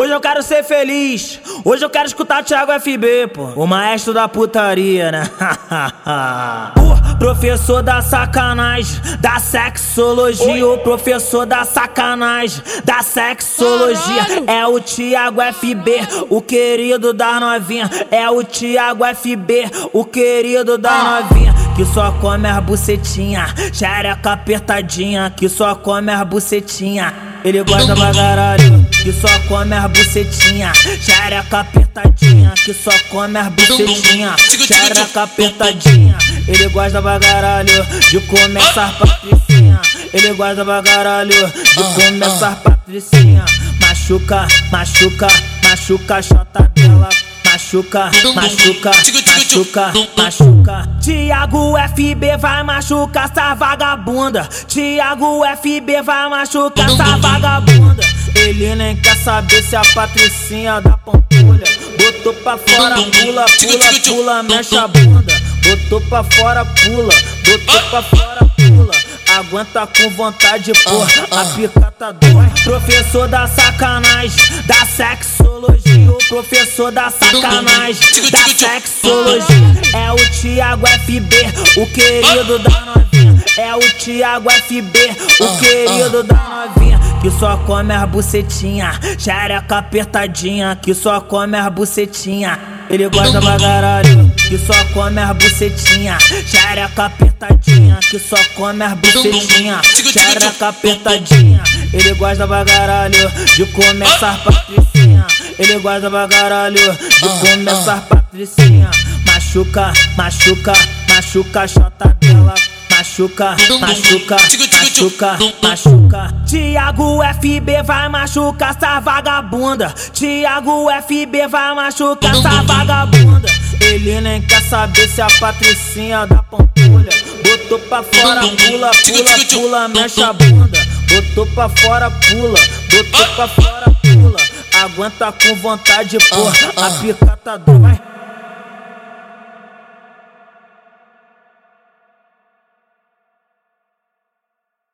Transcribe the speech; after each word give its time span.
Hoje 0.00 0.14
eu 0.14 0.20
quero 0.20 0.42
ser 0.42 0.64
feliz. 0.64 1.38
Hoje 1.62 1.84
eu 1.84 1.90
quero 1.90 2.06
escutar 2.06 2.42
Thiago 2.42 2.72
FB, 2.72 3.26
pô. 3.34 3.48
O 3.54 3.66
maestro 3.66 4.14
da 4.14 4.26
putaria, 4.26 5.12
né? 5.12 5.24
o 7.12 7.18
professor 7.18 7.82
da 7.82 8.00
sacanagem, 8.00 8.98
da 9.20 9.38
sexologia. 9.38 10.66
O 10.66 10.78
professor 10.78 11.44
da 11.44 11.66
sacanagem, 11.66 12.62
da 12.82 13.02
sexologia. 13.02 14.22
É 14.46 14.66
o 14.66 14.80
Thiago 14.80 15.42
FB, 15.52 16.00
o 16.30 16.40
querido 16.40 17.12
da 17.12 17.38
novinha. 17.38 17.90
É 18.10 18.30
o 18.30 18.42
Thiago 18.42 19.04
FB, 19.04 19.70
o 19.92 20.02
querido 20.06 20.78
da 20.78 20.92
ah. 20.92 21.20
novinha. 21.20 21.54
Que 21.76 21.84
só 21.84 22.10
come 22.12 22.48
as 22.48 22.64
bucetinha, 22.64 23.54
xereca 23.70 24.32
apertadinha. 24.32 25.30
Que 25.36 25.46
só 25.46 25.74
come 25.74 26.10
as 26.10 26.26
bucetinha. 26.26 27.12
Ele 27.44 27.62
gosta 27.62 27.94
pra 27.94 28.12
caralho, 28.12 28.79
que 29.02 29.12
só 29.12 29.28
come 29.48 29.74
as 29.74 29.90
bucetinha. 29.90 30.72
Xereca 31.00 31.60
apertadinha, 31.60 32.52
que 32.64 32.74
só 32.74 32.90
come 33.08 33.38
as 33.38 33.48
bucetinha. 33.48 34.36
Xereca 34.38 35.22
apertadinha. 35.22 36.18
Ele 36.46 36.68
gosta 36.68 37.00
pra 37.00 37.18
caralho 37.18 37.86
de 38.10 38.20
começar 38.20 38.92
patricinha. 38.98 39.80
Ele 40.12 40.32
gosta 40.34 40.64
pra 40.64 40.82
caralho 40.82 41.52
de 41.52 41.94
começar 41.94 42.56
patricinha. 42.56 43.44
Machuca, 43.80 44.46
machuca, 44.70 45.28
machuca 45.62 46.16
a 46.16 46.22
chota 46.22 46.70
dela 46.74 47.08
machuca, 47.50 48.10
machuca, 48.34 48.90
machuca, 49.26 49.92
machuca. 50.16 50.88
Tiago 51.00 51.74
FB 51.76 52.36
vai 52.38 52.62
machucar 52.62 53.30
essa 53.30 53.54
vagabunda. 53.54 54.48
Tiago 54.66 55.42
FB 55.44 56.02
vai 56.02 56.28
machucar 56.28 56.86
essa 56.86 57.16
vagabunda. 57.18 58.02
Ele 58.40 58.74
nem 58.74 58.96
quer 58.96 59.16
saber 59.16 59.62
se 59.62 59.76
a 59.76 59.82
patricinha 59.94 60.80
da 60.80 60.96
pampulha 60.96 61.64
botou 61.98 62.32
pra 62.34 62.56
fora, 62.56 62.94
pula, 62.94 63.44
pula, 63.44 64.00
pula, 64.04 64.42
mexe 64.42 64.76
a 64.76 64.88
bunda. 64.88 65.40
Botou 65.62 66.00
pra 66.02 66.24
fora, 66.24 66.64
pula, 66.64 67.14
botou 67.44 67.82
pra 67.90 68.02
fora, 68.02 68.50
pula 68.56 69.10
aguenta 69.38 69.86
com 69.86 70.10
vontade, 70.10 70.72
porra. 70.84 71.10
A 71.30 71.44
pica 71.54 71.92
tá 71.98 72.12
dói. 72.12 72.50
Professor 72.64 73.28
da 73.28 73.46
sacanagem, 73.46 74.36
da 74.66 74.86
sexologia. 74.86 76.10
O 76.10 76.18
professor 76.28 76.90
da 76.90 77.10
sacanagem, 77.10 78.30
da 78.30 78.44
sexologia. 78.44 79.80
É 79.94 80.12
o 80.12 80.16
Thiago 80.40 80.86
FB, 80.86 81.36
o 81.80 81.86
querido 81.86 82.58
da 82.58 82.80
novinha. 82.80 83.44
É 83.56 83.74
o 83.74 83.80
Thiago 83.80 84.50
FB, 84.50 85.16
o 85.40 85.58
querido 85.58 86.22
da 86.22 86.34
novinha. 86.34 86.79
Que 87.20 87.30
só 87.30 87.56
come 87.58 87.92
as 87.92 88.08
bucetinha, 88.08 88.98
xereca 89.18 89.78
apertadinha. 89.78 90.74
Que 90.80 90.94
só 90.94 91.20
come 91.20 91.56
as 91.56 91.72
bucetinha. 91.72 92.58
Ele 92.88 93.08
gosta 93.08 93.40
pra 93.40 93.58
caralho, 93.58 94.32
que 94.36 94.58
só 94.58 94.72
come 94.94 95.20
as 95.20 95.36
bucetinha. 95.36 96.18
Xereca 96.18 97.04
apertadinha, 97.04 97.98
que 98.10 98.18
só 98.18 98.36
come 98.56 98.82
as 98.82 98.94
bucetinha. 98.94 99.82
Xereca 99.84 100.68
apertadinha. 100.68 101.62
Ele 101.92 102.14
gosta 102.14 102.46
pra 102.46 102.64
caralho 102.64 103.30
de 103.54 103.66
começar 103.66 104.42
patricinha. 104.42 105.26
Ele 105.58 105.78
gosta 105.78 106.08
pra 106.10 106.26
caralho 106.26 106.92
de 106.92 107.48
começar 107.50 108.00
patricinha. 108.08 108.90
Machuca, 109.26 109.92
machuca, 110.16 110.72
machuca 111.08 111.60
a 111.60 111.68
chota 111.68 112.16
dela 112.20 112.54
machuca, 113.00 113.56
machuca, 113.80 114.36
machuca, 114.36 115.38
machuca. 115.62 116.34
Tiago 116.46 117.22
FB 117.22 117.82
vai 117.82 118.08
machucar 118.10 118.76
essa 118.76 119.00
vagabunda. 119.00 119.94
Tiago 120.12 120.90
FB 120.90 121.48
vai 121.48 121.74
machucar 121.74 122.32
essa 122.32 122.62
vagabunda. 122.62 123.48
Ele 123.80 124.20
nem 124.20 124.42
quer 124.42 124.60
saber 124.60 125.08
se 125.08 125.22
a 125.22 125.28
patricinha 125.40 126.26
da 126.26 126.42
pampulha 126.42 127.10
botou 127.42 127.78
pra 127.78 128.02
fora, 128.02 128.40
pula, 128.42 128.90
pula, 128.90 129.46
pula, 129.50 129.88
mexe 129.88 130.22
a 130.22 130.32
bunda. 130.34 130.78
Botou 131.08 131.46
pra 131.46 131.68
fora, 131.70 132.10
pula, 132.10 132.60
botou 132.90 133.26
pra 133.34 133.48
fora, 133.48 133.96
pula. 134.02 134.40
Aguenta 134.84 135.32
com 135.32 135.56
vontade, 135.56 136.18
porra. 136.28 136.52
A 136.76 136.90
pica 137.00 137.38
tá 137.42 137.58
vai. 137.66 138.09